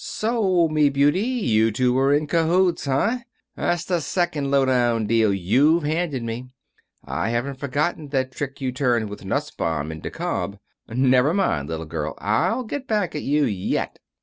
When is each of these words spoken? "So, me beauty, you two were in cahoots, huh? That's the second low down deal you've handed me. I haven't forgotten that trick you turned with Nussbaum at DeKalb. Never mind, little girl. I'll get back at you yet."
"So, 0.03 0.67
me 0.67 0.89
beauty, 0.89 1.19
you 1.21 1.69
two 1.69 1.93
were 1.93 2.11
in 2.11 2.25
cahoots, 2.25 2.85
huh? 2.85 3.19
That's 3.55 3.85
the 3.85 4.01
second 4.01 4.49
low 4.49 4.65
down 4.65 5.05
deal 5.05 5.31
you've 5.31 5.83
handed 5.83 6.23
me. 6.23 6.47
I 7.05 7.29
haven't 7.29 7.59
forgotten 7.59 8.07
that 8.07 8.31
trick 8.31 8.59
you 8.61 8.71
turned 8.71 9.09
with 9.11 9.23
Nussbaum 9.25 9.91
at 9.91 10.01
DeKalb. 10.01 10.57
Never 10.89 11.35
mind, 11.35 11.69
little 11.69 11.85
girl. 11.85 12.15
I'll 12.17 12.63
get 12.63 12.87
back 12.87 13.13
at 13.13 13.21
you 13.21 13.43
yet." 13.45 13.99